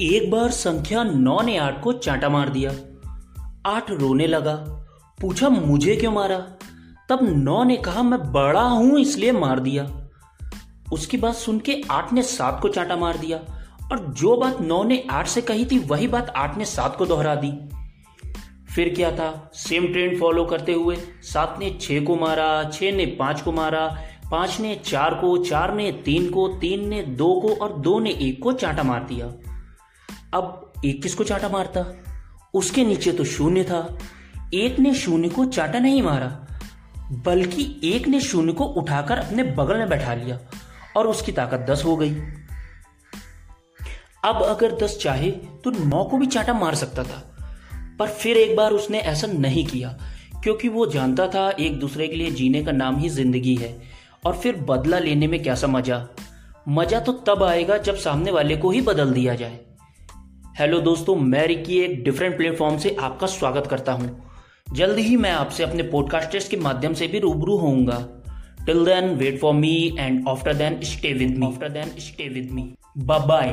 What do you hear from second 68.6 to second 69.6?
Till then wait for